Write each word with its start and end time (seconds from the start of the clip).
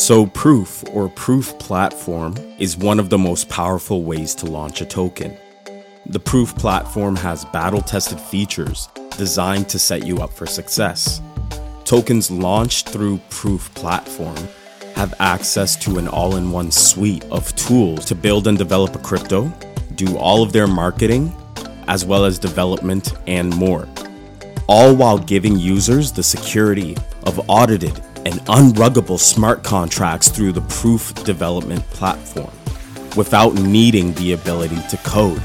So, 0.00 0.24
Proof 0.24 0.82
or 0.94 1.10
Proof 1.10 1.58
Platform 1.58 2.34
is 2.58 2.74
one 2.74 2.98
of 2.98 3.10
the 3.10 3.18
most 3.18 3.50
powerful 3.50 4.02
ways 4.02 4.34
to 4.36 4.46
launch 4.46 4.80
a 4.80 4.86
token. 4.86 5.36
The 6.06 6.18
Proof 6.18 6.56
platform 6.56 7.16
has 7.16 7.44
battle 7.44 7.82
tested 7.82 8.18
features 8.18 8.88
designed 9.18 9.68
to 9.68 9.78
set 9.78 10.06
you 10.06 10.20
up 10.20 10.32
for 10.32 10.46
success. 10.46 11.20
Tokens 11.84 12.30
launched 12.30 12.88
through 12.88 13.20
Proof 13.28 13.72
platform 13.74 14.38
have 14.94 15.12
access 15.20 15.76
to 15.76 15.98
an 15.98 16.08
all 16.08 16.36
in 16.36 16.50
one 16.50 16.70
suite 16.70 17.24
of 17.24 17.54
tools 17.54 18.06
to 18.06 18.14
build 18.14 18.46
and 18.46 18.56
develop 18.56 18.96
a 18.96 19.00
crypto, 19.00 19.52
do 19.96 20.16
all 20.16 20.42
of 20.42 20.54
their 20.54 20.66
marketing, 20.66 21.30
as 21.88 22.06
well 22.06 22.24
as 22.24 22.38
development 22.38 23.12
and 23.26 23.54
more. 23.54 23.86
All 24.66 24.96
while 24.96 25.18
giving 25.18 25.58
users 25.58 26.10
the 26.10 26.22
security 26.22 26.96
of 27.24 27.38
audited 27.50 28.02
and 28.26 28.40
unruggable 28.46 29.18
smart 29.18 29.62
contracts 29.62 30.28
through 30.28 30.52
the 30.52 30.60
Proof 30.62 31.14
development 31.24 31.82
platform 31.90 32.50
without 33.16 33.54
needing 33.54 34.14
the 34.14 34.32
ability 34.32 34.78
to 34.88 34.96
code. 34.98 35.42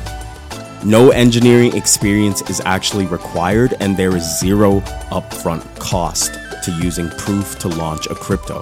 No 0.83 1.09
engineering 1.09 1.75
experience 1.75 2.47
is 2.49 2.61
actually 2.65 3.07
required, 3.07 3.73
and 3.79 3.97
there 3.97 4.15
is 4.15 4.39
zero 4.39 4.81
upfront 5.11 5.63
cost 5.79 6.33
to 6.63 6.71
using 6.81 7.09
Proof 7.11 7.57
to 7.59 7.69
launch 7.69 8.07
a 8.07 8.15
crypto. 8.15 8.59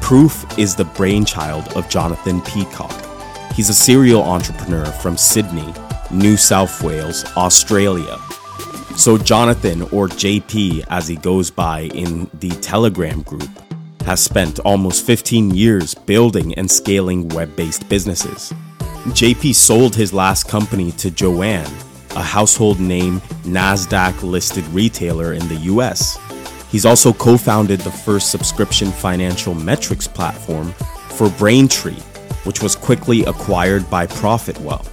Proof 0.00 0.44
is 0.58 0.74
the 0.74 0.84
brainchild 0.84 1.66
of 1.76 1.88
Jonathan 1.88 2.42
Peacock. 2.42 2.92
He's 3.54 3.70
a 3.70 3.74
serial 3.74 4.22
entrepreneur 4.22 4.84
from 4.84 5.16
Sydney, 5.16 5.72
New 6.10 6.36
South 6.36 6.82
Wales, 6.82 7.24
Australia. 7.36 8.18
So, 8.96 9.18
Jonathan, 9.18 9.82
or 9.82 10.08
JP 10.08 10.86
as 10.88 11.08
he 11.08 11.16
goes 11.16 11.50
by 11.50 11.82
in 11.94 12.30
the 12.34 12.50
Telegram 12.60 13.22
group, 13.22 13.50
has 14.02 14.22
spent 14.22 14.60
almost 14.60 15.04
15 15.04 15.50
years 15.50 15.94
building 15.94 16.54
and 16.54 16.70
scaling 16.70 17.28
web 17.30 17.54
based 17.56 17.88
businesses. 17.88 18.52
JP 19.08 19.54
sold 19.54 19.96
his 19.96 20.12
last 20.12 20.48
company 20.48 20.92
to 20.92 21.10
JOANN, 21.10 21.66
a 22.16 22.22
household 22.22 22.78
name 22.78 23.20
NASDAQ 23.42 24.22
listed 24.22 24.64
retailer 24.68 25.32
in 25.32 25.46
the 25.48 25.56
US. 25.72 26.16
He's 26.70 26.86
also 26.86 27.12
co 27.12 27.36
founded 27.36 27.80
the 27.80 27.90
first 27.90 28.30
subscription 28.30 28.90
financial 28.92 29.54
metrics 29.54 30.06
platform 30.06 30.72
for 31.10 31.28
Braintree, 31.30 32.00
which 32.44 32.62
was 32.62 32.76
quickly 32.76 33.24
acquired 33.24 33.88
by 33.90 34.06
Profitwell. 34.06 34.86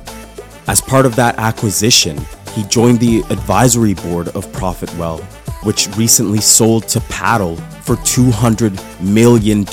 As 0.68 0.82
part 0.82 1.06
of 1.06 1.16
that 1.16 1.38
acquisition, 1.38 2.18
he 2.54 2.64
joined 2.64 3.00
the 3.00 3.20
advisory 3.30 3.94
board 3.94 4.28
of 4.30 4.46
Profitwell, 4.48 5.22
which 5.64 5.88
recently 5.96 6.40
sold 6.40 6.88
to 6.90 7.00
Paddle 7.02 7.56
for 7.56 7.96
$200 7.98 9.02
million. 9.02 9.66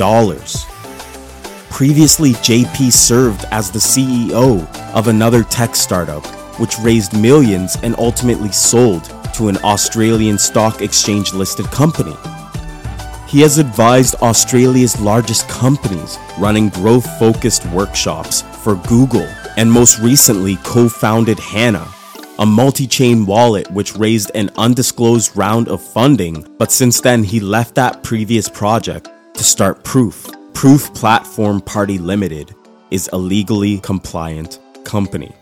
Previously, 1.71 2.33
JP 2.33 2.93
served 2.93 3.45
as 3.51 3.71
the 3.71 3.79
CEO 3.79 4.67
of 4.95 5.09
another 5.09 5.43
tech 5.45 5.77
startup, 5.77 6.25
which 6.59 6.79
raised 6.81 7.19
millions 7.19 7.77
and 7.83 7.95
ultimately 7.99 8.51
sold 8.53 9.05
to 9.35 9.49
an 9.49 9.57
Australian 9.59 10.39
stock 10.39 10.83
exchange 10.83 11.33
listed 11.33 11.67
company. 11.67 12.17
He 13.29 13.41
has 13.43 13.59
advised 13.59 14.15
Australia's 14.17 14.99
largest 15.01 15.49
companies 15.49 16.19
running 16.39 16.71
growth 16.71 17.07
focused 17.19 17.67
workshops 17.67 18.43
for 18.65 18.77
Google 18.89 19.29
and 19.57 19.71
most 19.71 19.99
recently 19.99 20.57
co 20.65 20.89
founded 20.89 21.39
Hana, 21.39 21.87
a 22.39 22.47
multi 22.47 22.87
chain 22.87 23.27
wallet 23.27 23.71
which 23.73 23.97
raised 23.97 24.31
an 24.35 24.51
undisclosed 24.57 25.37
round 25.37 25.69
of 25.69 25.83
funding, 25.83 26.47
but 26.59 26.71
since 26.71 27.01
then 27.01 27.25
he 27.25 27.41
left 27.41 27.75
that 27.75 28.03
previous 28.03 28.49
project 28.49 29.09
to 29.35 29.43
start 29.43 29.83
Proof. 29.85 30.31
Proof 30.55 30.93
Platform 30.95 31.61
Party 31.61 31.99
Limited 31.99 32.55
is 32.91 33.11
a 33.13 33.19
legally 33.19 33.79
compliant 33.79 34.61
company. 34.85 35.33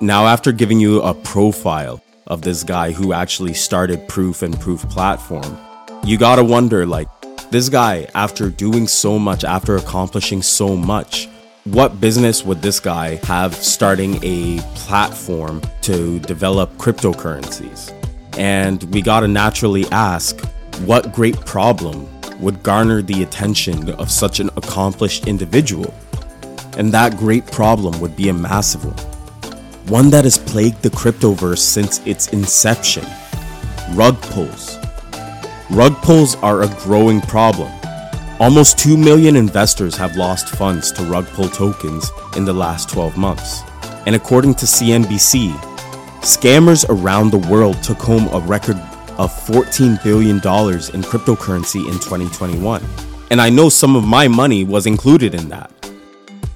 Now, 0.00 0.26
after 0.26 0.52
giving 0.52 0.78
you 0.78 1.00
a 1.00 1.14
profile 1.14 2.02
of 2.26 2.42
this 2.42 2.62
guy 2.62 2.92
who 2.92 3.12
actually 3.14 3.54
started 3.54 4.06
Proof 4.08 4.42
and 4.42 4.58
Proof 4.60 4.86
Platform, 4.90 5.58
you 6.04 6.18
gotta 6.18 6.44
wonder 6.44 6.84
like, 6.84 7.08
this 7.50 7.68
guy, 7.68 8.08
after 8.14 8.50
doing 8.50 8.88
so 8.88 9.18
much, 9.18 9.44
after 9.44 9.76
accomplishing 9.76 10.42
so 10.42 10.76
much, 10.76 11.28
what 11.66 12.00
business 12.00 12.44
would 12.44 12.62
this 12.62 12.78
guy 12.78 13.16
have 13.24 13.52
starting 13.54 14.20
a 14.22 14.58
platform 14.76 15.60
to 15.82 16.20
develop 16.20 16.72
cryptocurrencies? 16.74 17.92
And 18.38 18.82
we 18.94 19.02
gotta 19.02 19.26
naturally 19.26 19.84
ask, 19.90 20.38
what 20.84 21.12
great 21.12 21.40
problem 21.44 22.08
would 22.38 22.62
garner 22.62 23.02
the 23.02 23.22
attention 23.22 23.90
of 23.92 24.12
such 24.12 24.38
an 24.38 24.48
accomplished 24.56 25.26
individual. 25.26 25.92
And 26.76 26.92
that 26.92 27.16
great 27.16 27.46
problem 27.50 27.98
would 28.00 28.14
be 28.14 28.28
a 28.28 28.34
massive 28.34 28.84
one. 28.84 28.98
One 29.88 30.10
that 30.10 30.24
has 30.24 30.38
plagued 30.38 30.82
the 30.82 30.90
cryptoverse 30.90 31.58
since 31.58 32.04
its 32.06 32.28
inception 32.28 33.06
rug 33.94 34.20
pulls. 34.20 34.78
Rug 35.70 35.96
pulls 36.02 36.36
are 36.36 36.62
a 36.62 36.68
growing 36.80 37.20
problem. 37.22 37.72
Almost 38.38 38.78
2 38.80 38.98
million 38.98 39.34
investors 39.34 39.96
have 39.96 40.14
lost 40.14 40.50
funds 40.50 40.92
to 40.92 41.02
rug 41.04 41.26
pull 41.28 41.48
tokens 41.48 42.10
in 42.36 42.44
the 42.44 42.52
last 42.52 42.90
12 42.90 43.16
months. 43.16 43.62
And 44.04 44.14
according 44.14 44.56
to 44.56 44.66
CNBC, 44.66 45.52
scammers 46.20 46.84
around 46.90 47.30
the 47.30 47.38
world 47.38 47.82
took 47.82 47.96
home 47.96 48.28
a 48.34 48.40
record 48.40 48.76
of 49.16 49.32
$14 49.32 50.04
billion 50.04 50.36
in 50.36 50.40
cryptocurrency 50.42 51.86
in 51.86 51.94
2021. 51.94 52.84
And 53.30 53.40
I 53.40 53.48
know 53.48 53.70
some 53.70 53.96
of 53.96 54.04
my 54.04 54.28
money 54.28 54.64
was 54.64 54.84
included 54.84 55.34
in 55.34 55.48
that. 55.48 55.72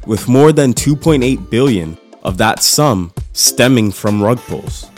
With 0.06 0.28
more 0.28 0.52
than 0.52 0.74
2.8 0.74 1.48
billion 1.48 1.96
of 2.22 2.36
that 2.36 2.62
sum 2.62 3.10
stemming 3.32 3.90
from 3.90 4.22
rug 4.22 4.38
pulls. 4.40 4.90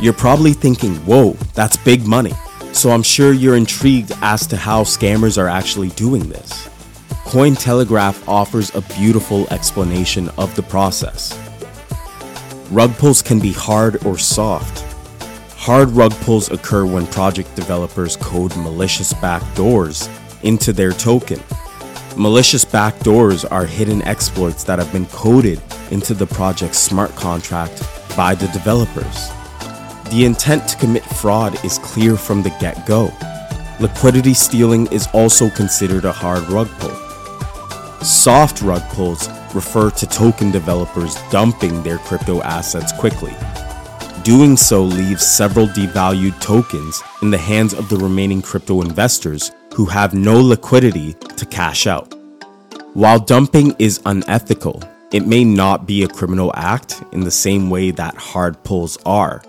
You're 0.00 0.12
probably 0.12 0.52
thinking, 0.52 0.94
whoa, 1.06 1.32
that's 1.54 1.76
big 1.78 2.06
money. 2.06 2.34
So 2.74 2.90
I'm 2.90 3.02
sure 3.02 3.32
you're 3.32 3.56
intrigued 3.56 4.12
as 4.20 4.46
to 4.48 4.58
how 4.58 4.82
scammers 4.82 5.38
are 5.38 5.48
actually 5.48 5.88
doing 5.90 6.28
this. 6.28 6.68
Cointelegraph 7.24 8.28
offers 8.28 8.74
a 8.74 8.82
beautiful 8.98 9.48
explanation 9.48 10.28
of 10.36 10.54
the 10.56 10.62
process. 10.62 11.32
Rug 12.70 12.92
pulls 12.96 13.22
can 13.22 13.40
be 13.40 13.52
hard 13.52 14.04
or 14.04 14.18
soft, 14.18 14.84
Hard 15.64 15.88
rug 15.92 16.12
pulls 16.16 16.50
occur 16.50 16.84
when 16.84 17.06
project 17.06 17.56
developers 17.56 18.18
code 18.18 18.54
malicious 18.54 19.14
backdoors 19.14 20.10
into 20.42 20.74
their 20.74 20.92
token. 20.92 21.40
Malicious 22.18 22.66
backdoors 22.66 23.50
are 23.50 23.64
hidden 23.64 24.02
exploits 24.02 24.62
that 24.64 24.78
have 24.78 24.92
been 24.92 25.06
coded 25.06 25.62
into 25.90 26.12
the 26.12 26.26
project's 26.26 26.76
smart 26.76 27.16
contract 27.16 27.82
by 28.14 28.34
the 28.34 28.46
developers. 28.48 29.30
The 30.10 30.24
intent 30.24 30.68
to 30.68 30.76
commit 30.76 31.04
fraud 31.04 31.62
is 31.64 31.78
clear 31.78 32.16
from 32.16 32.42
the 32.42 32.50
get 32.60 32.86
go. 32.86 33.12
Liquidity 33.80 34.34
stealing 34.34 34.86
is 34.92 35.08
also 35.12 35.50
considered 35.50 36.04
a 36.04 36.12
hard 36.12 36.48
rug 36.48 36.68
pull. 36.78 36.94
Soft 38.04 38.62
rug 38.62 38.82
pulls 38.90 39.28
refer 39.54 39.90
to 39.90 40.06
token 40.06 40.50
developers 40.50 41.16
dumping 41.30 41.82
their 41.82 41.98
crypto 41.98 42.42
assets 42.42 42.92
quickly 42.92 43.34
Doing 44.24 44.56
so 44.56 44.82
leaves 44.82 45.22
several 45.26 45.66
devalued 45.66 46.40
tokens 46.40 47.02
in 47.20 47.30
the 47.30 47.36
hands 47.36 47.74
of 47.74 47.90
the 47.90 47.98
remaining 47.98 48.40
crypto 48.40 48.80
investors 48.80 49.52
who 49.74 49.84
have 49.84 50.14
no 50.14 50.40
liquidity 50.40 51.12
to 51.12 51.44
cash 51.44 51.86
out. 51.86 52.14
While 52.94 53.18
dumping 53.18 53.76
is 53.78 54.00
unethical, 54.06 54.82
it 55.12 55.26
may 55.26 55.44
not 55.44 55.86
be 55.86 56.04
a 56.04 56.08
criminal 56.08 56.52
act 56.56 57.04
in 57.12 57.20
the 57.20 57.30
same 57.30 57.68
way 57.68 57.90
that 57.90 58.16
hard 58.16 58.64
pulls 58.64 58.96
are. 59.04 59.42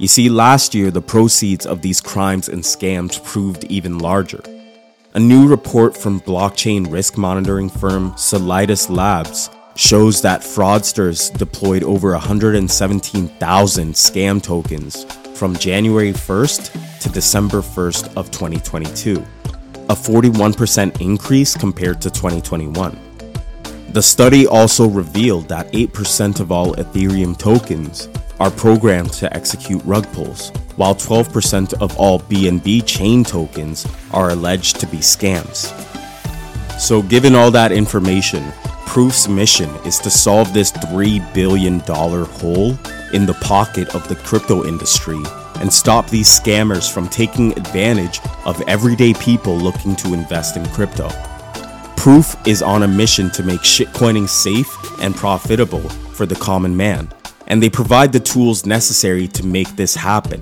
You 0.00 0.08
see, 0.08 0.30
last 0.30 0.74
year 0.74 0.90
the 0.90 1.02
proceeds 1.02 1.66
of 1.66 1.82
these 1.82 2.00
crimes 2.00 2.48
and 2.48 2.62
scams 2.62 3.22
proved 3.22 3.64
even 3.64 3.98
larger. 3.98 4.42
A 5.12 5.20
new 5.20 5.46
report 5.46 5.94
from 5.94 6.22
blockchain 6.22 6.90
risk 6.90 7.18
monitoring 7.18 7.68
firm 7.68 8.12
Solidus 8.12 8.88
Labs 8.88 9.50
shows 9.76 10.22
that 10.22 10.40
fraudsters 10.40 11.36
deployed 11.36 11.82
over 11.82 12.12
117,000 12.12 13.92
scam 13.92 14.42
tokens 14.42 15.04
from 15.36 15.54
January 15.56 16.14
1st 16.14 17.00
to 17.00 17.10
December 17.10 17.60
1st 17.60 18.16
of 18.16 18.30
2022, 18.30 19.22
a 19.90 19.94
41% 19.94 20.98
increase 21.02 21.54
compared 21.54 22.00
to 22.00 22.08
2021. 22.08 22.98
The 23.90 24.00
study 24.00 24.46
also 24.46 24.88
revealed 24.88 25.48
that 25.48 25.70
8% 25.72 26.40
of 26.40 26.50
all 26.50 26.74
Ethereum 26.76 27.36
tokens 27.36 28.08
are 28.40 28.50
programmed 28.50 29.12
to 29.12 29.32
execute 29.32 29.82
rug 29.84 30.10
pulls, 30.12 30.50
while 30.76 30.94
12% 30.94 31.74
of 31.80 31.96
all 31.96 32.18
BNB 32.18 32.84
chain 32.86 33.22
tokens 33.22 33.86
are 34.10 34.30
alleged 34.30 34.80
to 34.80 34.86
be 34.86 34.96
scams. 34.96 35.70
So, 36.80 37.02
given 37.02 37.34
all 37.34 37.50
that 37.50 37.70
information, 37.70 38.42
Proof's 38.86 39.28
mission 39.28 39.70
is 39.84 39.98
to 40.00 40.10
solve 40.10 40.52
this 40.52 40.72
$3 40.72 41.32
billion 41.32 41.78
hole 41.78 42.70
in 43.12 43.24
the 43.24 43.38
pocket 43.40 43.94
of 43.94 44.08
the 44.08 44.16
crypto 44.16 44.64
industry 44.66 45.22
and 45.60 45.72
stop 45.72 46.08
these 46.08 46.28
scammers 46.28 46.92
from 46.92 47.08
taking 47.08 47.52
advantage 47.52 48.20
of 48.46 48.60
everyday 48.62 49.14
people 49.14 49.56
looking 49.56 49.94
to 49.94 50.14
invest 50.14 50.56
in 50.56 50.66
crypto. 50.70 51.08
Proof 51.96 52.34
is 52.48 52.62
on 52.62 52.82
a 52.82 52.88
mission 52.88 53.30
to 53.30 53.42
make 53.42 53.60
shitcoining 53.60 54.28
safe 54.28 54.74
and 55.00 55.14
profitable 55.14 55.86
for 55.88 56.24
the 56.24 56.34
common 56.34 56.76
man, 56.76 57.08
and 57.50 57.60
they 57.60 57.68
provide 57.68 58.12
the 58.12 58.20
tools 58.20 58.64
necessary 58.64 59.26
to 59.26 59.44
make 59.44 59.68
this 59.74 59.96
happen. 59.96 60.40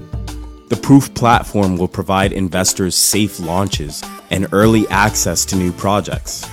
The 0.69 0.77
Proof 0.77 1.13
platform 1.15 1.79
will 1.79 1.89
provide 1.89 2.33
investors 2.33 2.95
safe 2.95 3.41
launches 3.41 4.05
and 4.31 4.47
early 4.53 4.87
access 4.89 5.47
to 5.47 5.57
new 5.57 5.73
projects. 5.73 6.47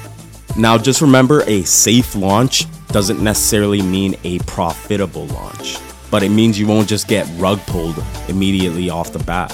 Now, 0.57 0.77
just 0.77 1.01
remember 1.01 1.43
a 1.45 1.63
safe 1.63 2.15
launch 2.15 2.65
doesn't 2.87 3.21
necessarily 3.21 3.81
mean 3.81 4.15
a 4.23 4.39
profitable 4.39 5.27
launch, 5.27 5.77
but 6.09 6.23
it 6.23 6.29
means 6.29 6.57
you 6.57 6.67
won't 6.67 6.87
just 6.87 7.09
get 7.09 7.27
rug 7.35 7.59
pulled 7.67 8.01
immediately 8.29 8.89
off 8.89 9.11
the 9.11 9.19
bat. 9.19 9.51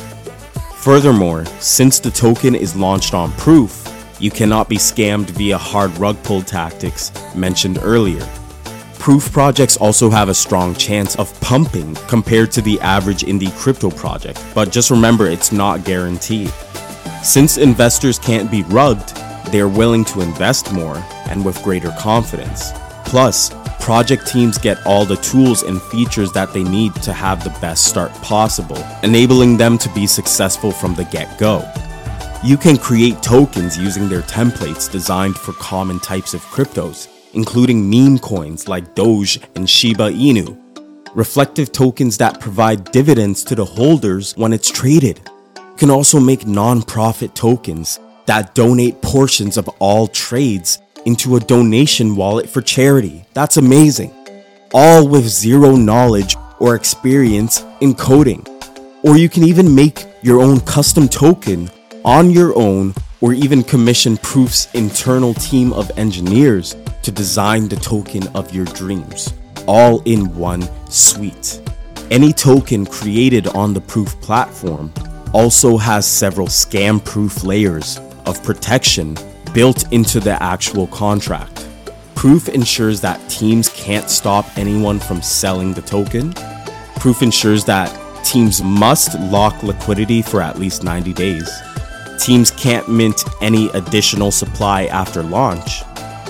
Furthermore, 0.76 1.46
since 1.60 2.00
the 2.00 2.12
token 2.12 2.54
is 2.54 2.76
launched 2.76 3.16
on 3.16 3.32
Proof, 3.34 3.88
you 4.20 4.30
cannot 4.30 4.70
be 4.70 4.78
scammed 4.78 5.32
via 5.32 5.58
hard 5.58 5.98
rug 5.98 6.22
pull 6.22 6.44
tactics 6.44 7.12
mentioned 7.34 7.80
earlier. 7.82 8.24
Proof 9.02 9.32
projects 9.32 9.78
also 9.78 10.12
have 10.12 10.30
a 10.30 10.34
strong 10.36 10.76
chance 10.76 11.16
of 11.16 11.34
pumping 11.42 11.96
compared 12.08 12.52
to 12.52 12.62
the 12.62 12.80
average 12.82 13.24
indie 13.24 13.52
crypto 13.58 13.90
project, 13.90 14.40
but 14.54 14.72
just 14.72 14.92
remember 14.92 15.26
it's 15.26 15.52
not 15.52 15.84
guaranteed. 15.84 16.52
Since 17.24 17.58
investors 17.58 18.20
can't 18.20 18.52
be 18.52 18.62
rugged, 18.62 19.08
they're 19.52 19.68
willing 19.68 20.06
to 20.06 20.22
invest 20.22 20.72
more 20.72 21.04
and 21.32 21.44
with 21.44 21.64
greater 21.64 21.90
confidence. 21.98 22.74
Plus, 23.04 23.50
project 23.80 24.28
teams 24.28 24.60
get 24.60 24.78
all 24.86 25.04
the 25.04 25.16
tools 25.16 25.64
and 25.64 25.82
features 25.82 26.32
that 26.34 26.54
they 26.54 26.64
need 26.64 26.94
to 26.98 27.12
have 27.12 27.44
the 27.44 27.58
best 27.60 27.86
start 27.86 28.12
possible, 28.22 28.78
enabling 29.02 29.58
them 29.58 29.80
to 29.80 29.92
be 29.96 30.06
successful 30.06 30.72
from 30.72 30.94
the 30.94 31.06
get 31.06 31.40
go. 31.40 31.68
You 32.44 32.56
can 32.56 32.78
create 32.78 33.24
tokens 33.24 33.80
using 33.80 34.10
their 34.10 34.22
templates 34.22 34.92
designed 34.92 35.38
for 35.38 35.54
common 35.54 36.00
types 36.02 36.36
of 36.36 36.42
cryptos, 36.42 37.08
including 37.34 37.90
meme 37.90 38.20
coins 38.20 38.68
like 38.68 38.96
Doge 38.96 39.40
and 39.56 39.70
Shiba 39.70 40.12
Inu, 40.12 40.58
reflective 41.16 41.72
tokens 41.72 42.18
that 42.18 42.40
provide 42.40 42.92
dividends 42.92 43.44
to 43.46 43.56
the 43.56 43.66
holders 43.66 44.36
when 44.38 44.54
it's 44.54 44.70
traded. 44.70 45.20
You 45.56 45.76
can 45.78 45.90
also 45.90 46.20
make 46.20 46.46
non-profit 46.46 47.36
tokens 47.36 48.00
that 48.26 48.56
donate 48.56 49.02
portions 49.02 49.58
of 49.58 49.68
all 49.80 50.08
trades 50.08 50.80
into 51.06 51.36
a 51.36 51.40
donation 51.40 52.16
wallet 52.16 52.48
for 52.48 52.62
charity. 52.62 53.26
That's 53.34 53.58
amazing. 53.58 54.14
All 54.74 55.08
with 55.08 55.28
zero 55.28 55.76
knowledge 55.76 56.36
or 56.60 56.76
experience 56.76 57.66
in 57.82 57.96
coding. 57.96 58.46
Or 59.04 59.18
you 59.18 59.28
can 59.28 59.44
even 59.44 59.74
make 59.74 60.06
your 60.22 60.42
own 60.42 60.60
custom 60.62 61.10
token 61.10 61.72
on 62.06 62.30
your 62.30 62.56
own 62.58 62.94
or 63.22 63.34
even 63.34 63.64
commission 63.64 64.18
Proof's 64.18 64.68
internal 64.74 65.34
team 65.36 65.72
of 65.74 65.92
engineers 65.98 66.76
to 67.04 67.12
design 67.12 67.68
the 67.68 67.76
token 67.78 68.28
of 68.36 68.54
your 68.54 68.66
dreams, 68.66 69.34
all 69.68 70.02
in 70.02 70.36
one 70.36 70.68
suite. 70.90 71.62
Any 72.10 72.34
token 72.34 72.86
created 72.86 73.48
on 73.48 73.74
the 73.74 73.82
Proof 73.82 74.20
platform 74.22 74.92
also 75.34 75.78
has 75.78 76.06
several 76.06 76.48
scam 76.48 77.04
proof 77.04 77.44
layers 77.44 78.00
of 78.26 78.44
protection 78.44 79.16
built 79.54 79.92
into 79.94 80.20
the 80.20 80.42
actual 80.44 80.88
contract. 80.88 81.68
Proof 82.16 82.50
ensures 82.50 83.02
that 83.02 83.30
teams 83.30 83.70
can't 83.70 84.10
stop 84.10 84.46
anyone 84.58 85.00
from 85.00 85.22
selling 85.22 85.74
the 85.74 85.82
token. 85.82 86.34
Proof 86.98 87.22
ensures 87.22 87.66
that 87.66 87.90
teams 88.24 88.62
must 88.62 89.18
lock 89.20 89.64
liquidity 89.64 90.22
for 90.22 90.42
at 90.42 90.60
least 90.60 90.84
90 90.84 91.14
days. 91.14 91.50
Teams 92.22 92.52
can't 92.52 92.88
mint 92.88 93.24
any 93.42 93.70
additional 93.70 94.30
supply 94.30 94.86
after 94.86 95.24
launch. 95.24 95.82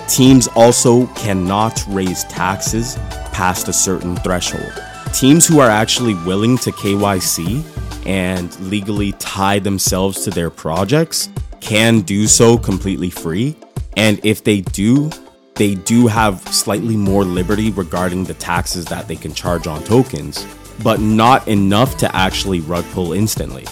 Teams 0.07 0.47
also 0.55 1.05
cannot 1.07 1.83
raise 1.89 2.23
taxes 2.23 2.95
past 3.33 3.67
a 3.67 3.73
certain 3.73 4.15
threshold. 4.15 4.71
Teams 5.13 5.45
who 5.45 5.59
are 5.59 5.69
actually 5.69 6.13
willing 6.25 6.57
to 6.59 6.71
KYC 6.71 7.61
and 8.07 8.57
legally 8.61 9.11
tie 9.19 9.59
themselves 9.59 10.23
to 10.23 10.29
their 10.29 10.49
projects 10.49 11.27
can 11.59 11.99
do 11.99 12.25
so 12.25 12.57
completely 12.57 13.09
free. 13.09 13.57
And 13.97 14.17
if 14.23 14.45
they 14.45 14.61
do, 14.61 15.09
they 15.55 15.75
do 15.75 16.07
have 16.07 16.39
slightly 16.47 16.95
more 16.95 17.25
liberty 17.25 17.69
regarding 17.69 18.23
the 18.23 18.33
taxes 18.35 18.85
that 18.85 19.09
they 19.09 19.17
can 19.17 19.33
charge 19.33 19.67
on 19.67 19.83
tokens, 19.83 20.47
but 20.81 21.01
not 21.01 21.49
enough 21.49 21.97
to 21.97 22.15
actually 22.15 22.61
rug 22.61 22.85
pull 22.91 23.11
instantly. 23.11 23.65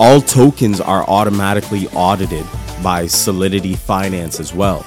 All 0.00 0.20
tokens 0.20 0.80
are 0.80 1.02
automatically 1.08 1.88
audited 1.88 2.46
by 2.82 3.06
Solidity 3.06 3.74
Finance 3.74 4.38
as 4.38 4.54
well. 4.54 4.86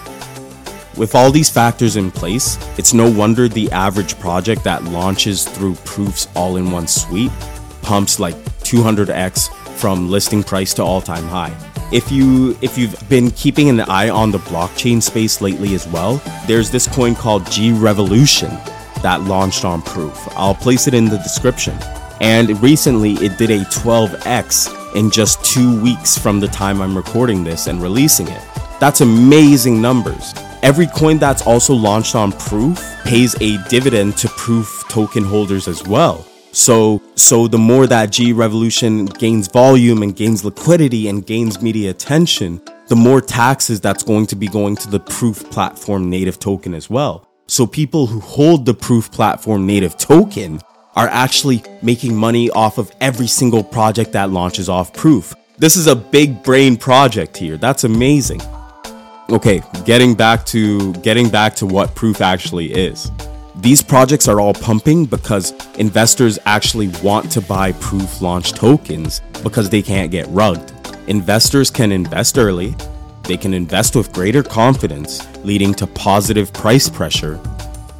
With 0.98 1.16
all 1.16 1.32
these 1.32 1.50
factors 1.50 1.96
in 1.98 2.12
place, 2.12 2.58
it's 2.78 2.94
no 2.94 3.10
wonder 3.12 3.48
the 3.48 3.72
average 3.72 4.20
project 4.20 4.64
that 4.64 4.84
launches 4.86 5.46
through 5.46 5.76
Proof's 5.84 6.28
all 6.36 6.58
in 6.58 6.72
one 6.72 6.88
suite 6.88 7.32
pumps 7.82 8.20
like 8.20 8.36
200x 8.64 9.54
from 9.76 10.10
listing 10.10 10.44
price 10.44 10.74
to 10.76 10.84
all 10.84 11.02
time 11.02 11.26
high. 11.26 11.54
If 11.92 12.10
you 12.12 12.58
if 12.62 12.78
you've 12.78 12.96
been 13.10 13.32
keeping 13.32 13.70
an 13.70 13.82
eye 13.82 14.10
on 14.10 14.32
the 14.32 14.38
blockchain 14.38 15.02
space 15.02 15.42
lately 15.42 15.74
as 15.76 15.88
well, 15.88 16.22
there's 16.48 16.70
this 16.70 16.88
coin 16.88 17.16
called 17.16 17.50
G 17.52 17.74
Revolution 17.74 18.50
that 19.02 19.22
launched 19.24 19.66
on 19.66 19.82
Proof. 19.82 20.18
I'll 20.38 20.56
place 20.56 20.88
it 20.88 20.94
in 20.94 21.06
the 21.06 21.18
description. 21.18 21.78
And 22.22 22.62
recently 22.62 23.14
it 23.14 23.40
did 23.40 23.50
a 23.50 23.66
12x 23.66 24.96
in 24.96 25.10
just 25.10 25.44
2 25.44 25.82
weeks 25.82 26.18
from 26.18 26.40
the 26.40 26.48
time 26.48 26.80
I'm 26.80 26.96
recording 26.96 27.44
this 27.44 27.66
and 27.66 27.82
releasing 27.82 28.28
it. 28.28 28.42
That's 28.80 29.02
amazing 29.02 29.82
numbers. 29.82 30.34
Every 30.62 30.86
coin 30.86 31.18
that's 31.18 31.48
also 31.48 31.74
launched 31.74 32.14
on 32.14 32.32
Proof 32.32 32.80
pays 33.04 33.36
a 33.42 33.58
dividend 33.70 34.18
to 34.18 34.30
Proof 34.30 34.84
token 34.88 35.24
holders 35.24 35.68
as 35.68 35.84
well. 35.88 36.24
So, 36.52 37.02
so 37.16 37.48
the 37.48 37.58
more 37.58 37.88
that 37.88 38.12
G 38.12 38.34
Revolution 38.34 39.06
gains 39.06 39.48
volume 39.48 40.04
and 40.04 40.16
gains 40.16 40.46
liquidity 40.46 41.08
and 41.08 41.26
gains 41.26 41.60
media 41.60 41.90
attention, 41.90 42.62
the 42.88 42.96
more 42.96 43.22
taxes 43.22 43.82
that's 43.82 44.04
going 44.04 44.28
to 44.28 44.36
be 44.36 44.48
going 44.48 44.76
to 44.76 44.90
the 44.90 45.00
Proof 45.00 45.50
platform 45.50 46.08
native 46.08 46.38
token 46.38 46.76
as 46.76 46.88
well. 46.88 47.28
So 47.48 47.66
people 47.66 48.06
who 48.06 48.20
hold 48.20 48.68
the 48.68 48.76
Proof 48.76 49.12
platform 49.12 49.66
native 49.66 49.98
token 49.98 50.62
are 50.96 51.08
actually 51.08 51.64
making 51.82 52.16
money 52.16 52.50
off 52.52 52.78
of 52.78 52.92
every 53.02 53.28
single 53.28 53.64
project 53.64 54.12
that 54.14 54.30
launches 54.30 54.70
off 54.70 54.94
Proof. 54.94 55.34
This 55.58 55.76
is 55.76 55.88
a 55.88 55.96
big 55.96 56.44
brain 56.44 56.76
project 56.76 57.38
here. 57.38 57.58
That's 57.58 57.84
amazing 57.84 58.42
okay, 59.32 59.62
getting 59.86 60.14
back 60.14 60.46
to 60.48 60.94
getting 60.96 61.30
back 61.30 61.56
to 61.56 61.66
what 61.66 61.96
proof 61.96 62.22
actually 62.22 62.72
is. 62.74 63.12
These 63.56 63.84
projects 63.84 64.28
are 64.28 64.40
all 64.40 64.54
pumping 64.54 65.06
because 65.06 65.54
investors 65.78 66.40
actually 66.46 66.90
want 67.04 67.32
to 67.32 67.42
buy 67.42 67.74
proof 67.74 68.22
launch 68.22 68.54
tokens 68.54 69.22
because 69.44 69.70
they 69.70 69.82
can't 69.82 70.12
get 70.12 70.28
rugged. 70.30 70.72
Investors 71.08 71.70
can 71.70 71.92
invest 71.92 72.38
early, 72.38 72.76
they 73.24 73.38
can 73.38 73.54
invest 73.54 73.96
with 73.96 74.12
greater 74.14 74.44
confidence, 74.44 75.26
leading 75.44 75.74
to 75.76 75.88
positive 75.88 76.52
price 76.54 76.90
pressure. 76.90 77.40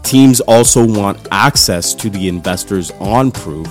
Teams 0.04 0.42
also 0.42 0.86
want 0.86 1.28
access 1.32 1.94
to 1.96 2.10
the 2.10 2.28
investors 2.28 2.92
on 3.00 3.32
proof, 3.32 3.70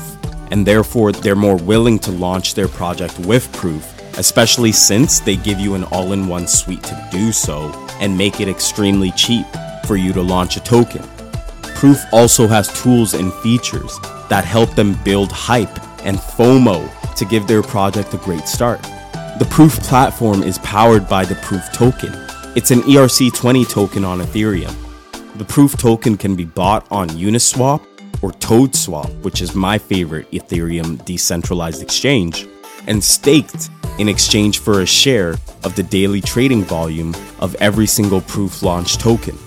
and 0.50 0.66
therefore 0.66 1.12
they're 1.12 1.36
more 1.36 1.56
willing 1.56 1.98
to 2.00 2.10
launch 2.10 2.54
their 2.54 2.68
project 2.68 3.18
with 3.20 3.52
proof 3.52 4.00
especially 4.20 4.72
since 4.72 5.20
they 5.20 5.36
give 5.36 5.58
you 5.58 5.74
an 5.74 5.84
all 5.84 6.12
in 6.12 6.28
one 6.28 6.46
suite 6.46 6.82
to 6.82 7.08
do 7.10 7.32
so 7.32 7.70
and 8.00 8.16
make 8.16 8.40
it 8.40 8.48
extremely 8.48 9.10
cheap 9.12 9.46
for 9.86 9.96
you 9.96 10.12
to 10.12 10.20
launch 10.20 10.56
a 10.56 10.60
token. 10.60 11.02
Proof 11.74 11.98
also 12.12 12.46
has 12.46 12.82
tools 12.82 13.14
and 13.14 13.32
features 13.34 13.98
that 14.28 14.44
help 14.44 14.74
them 14.74 14.94
build 15.04 15.32
hype 15.32 15.74
and 16.04 16.18
FOMO 16.18 17.14
to 17.14 17.24
give 17.24 17.46
their 17.46 17.62
project 17.62 18.12
a 18.14 18.18
great 18.18 18.46
start. 18.46 18.82
The 19.38 19.48
Proof 19.50 19.80
platform 19.80 20.42
is 20.42 20.58
powered 20.58 21.08
by 21.08 21.24
the 21.24 21.36
Proof 21.36 21.62
token. 21.72 22.12
It's 22.56 22.70
an 22.70 22.80
ERC20 22.80 23.68
token 23.70 24.04
on 24.04 24.20
Ethereum. 24.20 24.89
The 25.40 25.46
Proof 25.46 25.74
token 25.78 26.18
can 26.18 26.36
be 26.36 26.44
bought 26.44 26.86
on 26.90 27.08
Uniswap 27.08 27.80
or 28.20 28.30
ToadSwap, 28.30 29.22
which 29.22 29.40
is 29.40 29.54
my 29.54 29.78
favorite 29.78 30.30
Ethereum 30.32 31.02
decentralized 31.06 31.82
exchange, 31.82 32.46
and 32.86 33.02
staked 33.02 33.70
in 33.98 34.06
exchange 34.06 34.58
for 34.58 34.82
a 34.82 34.86
share 34.86 35.38
of 35.64 35.74
the 35.76 35.82
daily 35.82 36.20
trading 36.20 36.62
volume 36.62 37.16
of 37.38 37.54
every 37.54 37.86
single 37.86 38.20
Proof 38.20 38.62
launch 38.62 38.98
token. 38.98 39.38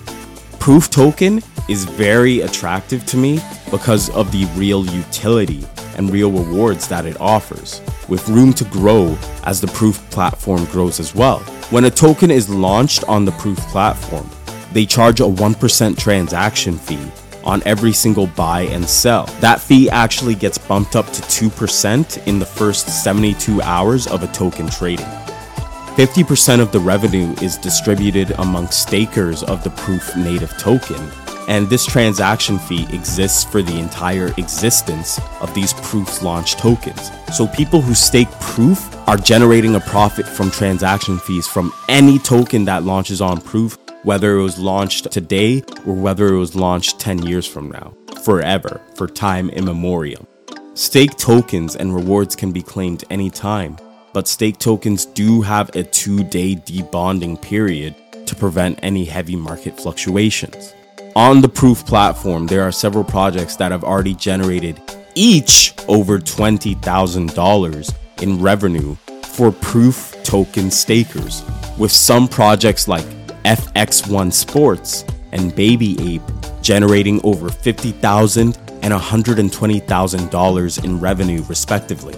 Proof 0.58 0.90
token 0.90 1.40
is 1.68 1.84
very 1.84 2.40
attractive 2.40 3.06
to 3.06 3.16
me 3.16 3.40
because 3.70 4.10
of 4.16 4.32
the 4.32 4.46
real 4.56 4.84
utility 4.86 5.64
and 5.96 6.10
real 6.10 6.32
rewards 6.32 6.88
that 6.88 7.06
it 7.06 7.20
offers, 7.20 7.80
with 8.08 8.28
room 8.28 8.52
to 8.54 8.64
grow 8.64 9.16
as 9.44 9.60
the 9.60 9.68
Proof 9.68 9.98
platform 10.10 10.64
grows 10.64 10.98
as 10.98 11.14
well. 11.14 11.38
When 11.70 11.84
a 11.84 11.90
token 11.90 12.32
is 12.32 12.50
launched 12.50 13.04
on 13.04 13.24
the 13.24 13.32
Proof 13.32 13.58
platform, 13.68 14.28
they 14.74 14.84
charge 14.84 15.20
a 15.20 15.24
1% 15.24 15.96
transaction 15.98 16.76
fee 16.76 17.10
on 17.44 17.62
every 17.64 17.92
single 17.92 18.26
buy 18.26 18.62
and 18.62 18.86
sell. 18.86 19.26
That 19.40 19.60
fee 19.60 19.88
actually 19.88 20.34
gets 20.34 20.58
bumped 20.58 20.96
up 20.96 21.06
to 21.06 21.22
2% 21.22 22.26
in 22.26 22.38
the 22.38 22.46
first 22.46 23.02
72 23.04 23.62
hours 23.62 24.06
of 24.06 24.22
a 24.22 24.26
token 24.28 24.68
trading. 24.68 25.06
50% 25.96 26.60
of 26.60 26.72
the 26.72 26.80
revenue 26.80 27.32
is 27.40 27.56
distributed 27.56 28.32
among 28.38 28.66
stakers 28.68 29.44
of 29.44 29.62
the 29.62 29.70
Proof 29.70 30.16
native 30.16 30.50
token, 30.58 31.00
and 31.46 31.68
this 31.68 31.86
transaction 31.86 32.58
fee 32.58 32.84
exists 32.92 33.44
for 33.44 33.62
the 33.62 33.78
entire 33.78 34.32
existence 34.36 35.20
of 35.40 35.54
these 35.54 35.72
Proof 35.74 36.20
launch 36.22 36.56
tokens. 36.56 37.12
So 37.32 37.46
people 37.46 37.80
who 37.80 37.94
stake 37.94 38.30
Proof 38.40 38.92
are 39.06 39.16
generating 39.16 39.76
a 39.76 39.80
profit 39.80 40.26
from 40.26 40.50
transaction 40.50 41.18
fees 41.20 41.46
from 41.46 41.72
any 41.88 42.18
token 42.18 42.64
that 42.64 42.82
launches 42.82 43.20
on 43.20 43.40
Proof, 43.40 43.78
whether 44.04 44.36
it 44.36 44.42
was 44.42 44.58
launched 44.58 45.10
today 45.10 45.62
or 45.86 45.94
whether 45.94 46.28
it 46.28 46.38
was 46.38 46.54
launched 46.54 47.00
10 47.00 47.26
years 47.26 47.46
from 47.46 47.70
now, 47.70 47.94
forever, 48.22 48.80
for 48.94 49.06
time 49.08 49.50
immemorial. 49.50 50.28
Stake 50.74 51.16
tokens 51.16 51.74
and 51.74 51.94
rewards 51.94 52.36
can 52.36 52.52
be 52.52 52.62
claimed 52.62 53.04
anytime, 53.10 53.76
but 54.12 54.28
stake 54.28 54.58
tokens 54.58 55.06
do 55.06 55.40
have 55.40 55.74
a 55.74 55.82
two 55.82 56.22
day 56.24 56.54
debonding 56.54 57.40
period 57.40 57.94
to 58.26 58.36
prevent 58.36 58.78
any 58.82 59.04
heavy 59.04 59.36
market 59.36 59.78
fluctuations. 59.78 60.74
On 61.16 61.40
the 61.40 61.48
Proof 61.48 61.86
platform, 61.86 62.46
there 62.46 62.62
are 62.62 62.72
several 62.72 63.04
projects 63.04 63.56
that 63.56 63.72
have 63.72 63.84
already 63.84 64.14
generated 64.14 64.80
each 65.14 65.72
over 65.88 66.18
$20,000 66.18 67.94
in 68.22 68.42
revenue 68.42 68.96
for 69.22 69.52
Proof 69.52 70.14
token 70.24 70.70
stakers, 70.70 71.42
with 71.78 71.92
some 71.92 72.26
projects 72.26 72.88
like 72.88 73.06
FX1 73.44 74.32
Sports 74.32 75.04
and 75.32 75.54
Baby 75.54 75.96
Ape 76.14 76.22
generating 76.62 77.20
over 77.24 77.48
50,000 77.48 78.58
and 78.82 78.92
$120,000 78.92 80.84
in 80.84 81.00
revenue, 81.00 81.42
respectively. 81.44 82.14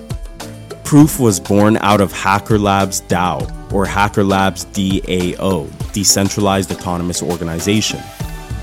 Proof 0.84 1.18
was 1.18 1.40
born 1.40 1.78
out 1.78 2.00
of 2.00 2.12
Hacker 2.12 2.58
Labs 2.58 3.00
DAO, 3.02 3.72
or 3.72 3.86
Hacker 3.86 4.22
Labs 4.22 4.66
DAO, 4.66 5.92
Decentralized 5.92 6.70
Autonomous 6.70 7.22
Organization, 7.22 8.00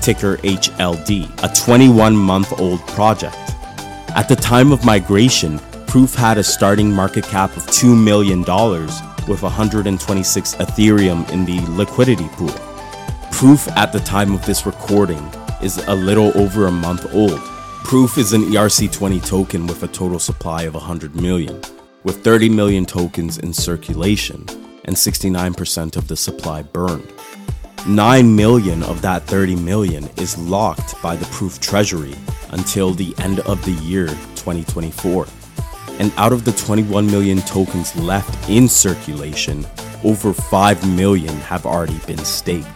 ticker 0.00 0.38
HLD, 0.38 1.30
a 1.42 1.54
21 1.54 2.16
month 2.16 2.58
old 2.58 2.80
project. 2.88 3.36
At 4.16 4.28
the 4.28 4.36
time 4.36 4.72
of 4.72 4.84
migration, 4.84 5.58
Proof 5.86 6.14
had 6.14 6.38
a 6.38 6.44
starting 6.44 6.90
market 6.90 7.24
cap 7.24 7.56
of 7.56 7.62
$2 7.64 7.96
million 7.96 8.42
with 9.28 9.42
126 9.42 10.54
Ethereum 10.56 11.28
in 11.30 11.44
the 11.44 11.60
liquidity 11.70 12.28
pool. 12.32 12.54
Proof 13.30 13.68
at 13.68 13.92
the 13.92 14.00
time 14.00 14.34
of 14.34 14.44
this 14.46 14.66
recording 14.66 15.22
is 15.62 15.78
a 15.86 15.94
little 15.94 16.36
over 16.38 16.66
a 16.66 16.70
month 16.70 17.12
old. 17.14 17.40
Proof 17.84 18.18
is 18.18 18.32
an 18.32 18.42
ERC20 18.42 19.26
token 19.26 19.66
with 19.66 19.82
a 19.82 19.88
total 19.88 20.18
supply 20.18 20.62
of 20.62 20.74
100 20.74 21.14
million 21.16 21.60
with 22.04 22.22
30 22.22 22.50
million 22.50 22.84
tokens 22.84 23.38
in 23.38 23.52
circulation 23.52 24.46
and 24.84 24.94
69% 24.94 25.96
of 25.96 26.06
the 26.06 26.16
supply 26.16 26.62
burned. 26.62 27.12
9 27.86 28.36
million 28.36 28.82
of 28.84 29.02
that 29.02 29.24
30 29.24 29.56
million 29.56 30.08
is 30.16 30.38
locked 30.38 31.00
by 31.02 31.16
the 31.16 31.26
Proof 31.26 31.60
Treasury 31.60 32.14
until 32.50 32.92
the 32.92 33.14
end 33.18 33.40
of 33.40 33.62
the 33.64 33.72
year 33.72 34.08
2024. 34.36 35.26
And 35.98 36.12
out 36.16 36.32
of 36.32 36.44
the 36.44 36.52
21 36.52 37.06
million 37.06 37.38
tokens 37.42 37.94
left 37.96 38.48
in 38.48 38.68
circulation, 38.68 39.66
over 40.02 40.32
5 40.32 40.96
million 40.96 41.34
have 41.36 41.66
already 41.66 41.98
been 42.06 42.24
staked. 42.24 42.66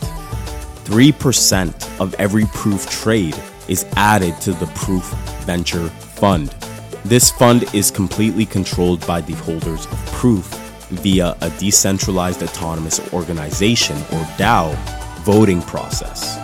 3% 0.85 2.01
of 2.01 2.15
every 2.15 2.47
Proof 2.55 2.89
trade 2.91 3.37
is 3.69 3.85
added 3.97 4.41
to 4.41 4.53
the 4.53 4.67
Proof 4.75 5.05
Venture 5.45 5.89
Fund 5.89 6.55
this 7.09 7.31
fund 7.31 7.65
is 7.75 7.91
completely 7.91 8.45
controlled 8.45 9.07
by 9.07 9.23
the 9.23 9.33
holders 9.33 9.87
of 9.87 10.07
Proof 10.13 10.45
via 10.91 11.35
a 11.41 11.51
decentralized 11.59 12.43
autonomous 12.43 13.01
organization 13.15 13.97
or 13.97 14.23
DAO 14.37 14.75
voting 15.21 15.63
process 15.63 16.37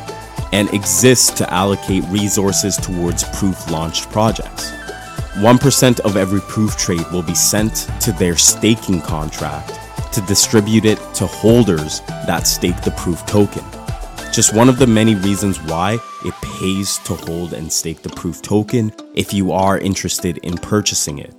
and 0.53 0.73
exists 0.73 1.31
to 1.33 1.53
allocate 1.53 2.03
resources 2.05 2.79
towards 2.79 3.25
Proof 3.39 3.71
launched 3.71 4.11
projects. 4.11 4.73
1% 5.35 6.01
of 6.01 6.17
every 6.17 6.41
Proof 6.43 6.77
trade 6.77 7.05
will 7.13 7.23
be 7.23 7.35
sent 7.35 7.89
to 8.01 8.13
their 8.13 8.37
staking 8.37 9.01
contract 9.01 9.79
to 10.13 10.21
distribute 10.23 10.85
it 10.85 10.99
to 11.15 11.27
holders 11.27 12.01
that 12.27 12.47
stake 12.47 12.81
the 12.83 12.93
Proof 12.93 13.25
token. 13.27 13.65
Just 14.35 14.53
one 14.53 14.69
of 14.69 14.81
the 14.81 14.87
many 14.89 15.15
reasons 15.15 15.63
why 15.63 15.97
it 16.25 16.35
pays 16.43 16.99
to 17.05 17.15
hold 17.15 17.53
and 17.53 17.73
stake 17.73 18.03
the 18.03 18.09
proof 18.09 18.43
token 18.43 18.93
if 19.15 19.33
you 19.33 19.53
are 19.53 19.79
interested 19.79 20.39
in 20.39 20.59
purchasing 20.59 21.19
it. 21.19 21.37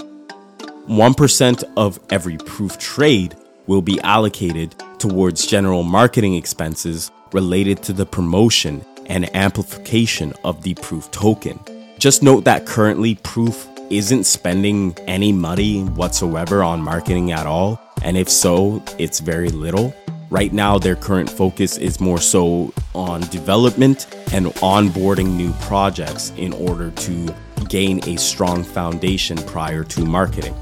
1% 0.87 1.63
of 1.75 1.99
every 2.09 2.37
proof 2.37 2.77
trade 2.77 3.35
will 3.67 3.81
be 3.81 3.99
allocated 3.99 4.75
towards 4.97 5.45
general 5.45 5.83
marketing 5.83 6.35
expenses 6.35 7.11
related 7.33 7.83
to 7.83 7.91
the 7.91 8.05
promotion 8.05 8.85
and 9.07 9.35
amplification 9.35 10.33
of 10.45 10.63
the 10.63 10.73
proof 10.75 11.11
token. 11.11 11.59
Just 11.97 12.23
note 12.23 12.45
that 12.45 12.65
currently 12.65 13.15
proof 13.15 13.67
isn't 13.89 14.23
spending 14.25 14.95
any 15.07 15.31
money 15.31 15.81
whatsoever 15.81 16.63
on 16.63 16.81
marketing 16.81 17.31
at 17.31 17.45
all, 17.45 17.79
and 18.03 18.17
if 18.17 18.29
so, 18.29 18.83
it's 18.97 19.19
very 19.19 19.49
little. 19.49 19.93
Right 20.29 20.51
now, 20.51 20.77
their 20.77 20.95
current 20.95 21.29
focus 21.29 21.77
is 21.77 21.99
more 21.99 22.19
so 22.19 22.73
on 22.93 23.21
development 23.29 24.07
and 24.33 24.47
onboarding 24.55 25.35
new 25.35 25.53
projects 25.61 26.31
in 26.37 26.53
order 26.53 26.91
to 26.91 27.35
gain 27.69 28.07
a 28.07 28.17
strong 28.17 28.63
foundation 28.63 29.37
prior 29.37 29.83
to 29.83 30.03
marketing. 30.03 30.55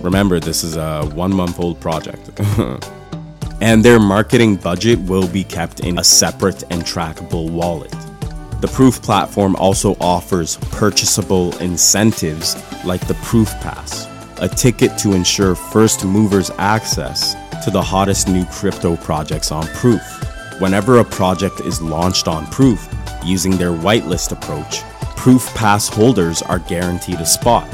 Remember, 0.00 0.40
this 0.40 0.64
is 0.64 0.76
a 0.76 1.04
one 1.14 1.34
month 1.34 1.60
old 1.60 1.80
project. 1.80 2.30
and 3.60 3.84
their 3.84 4.00
marketing 4.00 4.56
budget 4.56 4.98
will 5.00 5.28
be 5.28 5.44
kept 5.44 5.80
in 5.80 5.98
a 5.98 6.04
separate 6.04 6.62
and 6.70 6.82
trackable 6.82 7.50
wallet. 7.50 7.94
The 8.60 8.68
Proof 8.68 9.00
platform 9.00 9.56
also 9.56 9.96
offers 10.02 10.58
purchasable 10.70 11.56
incentives 11.60 12.56
like 12.84 13.06
the 13.08 13.14
Proof 13.14 13.48
Pass, 13.60 14.06
a 14.36 14.48
ticket 14.48 14.98
to 14.98 15.12
ensure 15.14 15.54
first 15.54 16.04
movers 16.04 16.50
access 16.58 17.34
to 17.64 17.70
the 17.70 17.80
hottest 17.80 18.28
new 18.28 18.44
crypto 18.44 18.96
projects 18.98 19.50
on 19.50 19.66
Proof. 19.68 20.02
Whenever 20.60 20.98
a 20.98 21.04
project 21.04 21.60
is 21.60 21.80
launched 21.80 22.28
on 22.28 22.46
Proof 22.48 22.86
using 23.24 23.56
their 23.56 23.72
whitelist 23.72 24.30
approach, 24.30 24.82
Proof 25.16 25.46
Pass 25.54 25.88
holders 25.88 26.42
are 26.42 26.58
guaranteed 26.58 27.20
a 27.20 27.26
spot, 27.26 27.66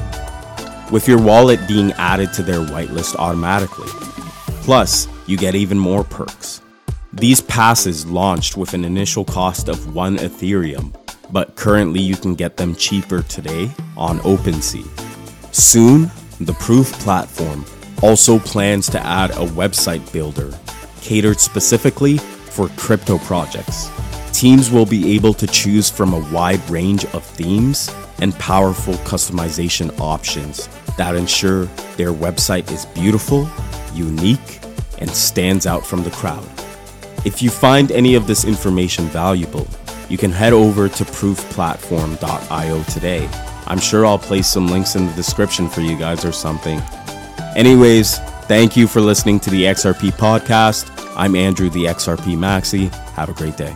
with 0.92 1.08
your 1.08 1.20
wallet 1.20 1.66
being 1.66 1.90
added 1.94 2.32
to 2.34 2.44
their 2.44 2.60
whitelist 2.60 3.16
automatically. 3.16 3.88
Plus, 4.62 5.08
you 5.26 5.36
get 5.36 5.56
even 5.56 5.78
more 5.78 6.04
perks. 6.04 6.62
These 7.18 7.40
passes 7.40 8.04
launched 8.04 8.58
with 8.58 8.74
an 8.74 8.84
initial 8.84 9.24
cost 9.24 9.68
of 9.68 9.94
1 9.94 10.18
Ethereum, 10.18 10.94
but 11.32 11.56
currently 11.56 11.98
you 11.98 12.14
can 12.14 12.34
get 12.34 12.58
them 12.58 12.74
cheaper 12.74 13.22
today 13.22 13.70
on 13.96 14.18
OpenSea. 14.18 14.86
Soon, 15.50 16.10
the 16.40 16.52
Proof 16.52 16.92
platform 17.00 17.64
also 18.02 18.38
plans 18.38 18.90
to 18.90 19.00
add 19.00 19.30
a 19.30 19.46
website 19.46 20.12
builder 20.12 20.52
catered 21.00 21.40
specifically 21.40 22.18
for 22.18 22.68
crypto 22.76 23.16
projects. 23.20 23.90
Teams 24.32 24.70
will 24.70 24.84
be 24.84 25.14
able 25.14 25.32
to 25.32 25.46
choose 25.46 25.88
from 25.88 26.12
a 26.12 26.30
wide 26.30 26.68
range 26.68 27.06
of 27.06 27.24
themes 27.24 27.90
and 28.20 28.34
powerful 28.34 28.92
customization 29.08 29.90
options 29.98 30.68
that 30.98 31.16
ensure 31.16 31.64
their 31.96 32.12
website 32.12 32.70
is 32.70 32.84
beautiful, 32.84 33.48
unique, 33.94 34.60
and 34.98 35.08
stands 35.08 35.66
out 35.66 35.86
from 35.86 36.02
the 36.02 36.10
crowd. 36.10 36.46
If 37.26 37.42
you 37.42 37.50
find 37.50 37.90
any 37.90 38.14
of 38.14 38.28
this 38.28 38.44
information 38.44 39.06
valuable, 39.06 39.66
you 40.08 40.16
can 40.16 40.30
head 40.30 40.52
over 40.52 40.88
to 40.88 41.04
proofplatform.io 41.04 42.82
today. 42.84 43.28
I'm 43.66 43.80
sure 43.80 44.06
I'll 44.06 44.16
place 44.16 44.46
some 44.46 44.68
links 44.68 44.94
in 44.94 45.06
the 45.08 45.12
description 45.14 45.68
for 45.68 45.80
you 45.80 45.98
guys 45.98 46.24
or 46.24 46.30
something. 46.30 46.80
Anyways, 47.56 48.20
thank 48.46 48.76
you 48.76 48.86
for 48.86 49.00
listening 49.00 49.40
to 49.40 49.50
the 49.50 49.64
XRP 49.64 50.12
podcast. 50.12 50.88
I'm 51.16 51.34
Andrew, 51.34 51.68
the 51.68 51.86
XRP 51.86 52.36
Maxi. 52.36 52.94
Have 53.14 53.28
a 53.28 53.34
great 53.34 53.56
day. 53.56 53.74